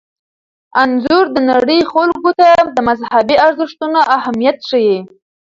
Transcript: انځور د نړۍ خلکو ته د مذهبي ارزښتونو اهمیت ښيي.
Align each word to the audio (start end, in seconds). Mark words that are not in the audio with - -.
انځور 0.81 1.25
د 1.35 1.37
نړۍ 1.51 1.79
خلکو 1.91 2.29
ته 2.39 2.49
د 2.75 2.77
مذهبي 2.87 3.35
ارزښتونو 3.45 3.99
اهمیت 4.17 4.57
ښيي. 4.69 4.97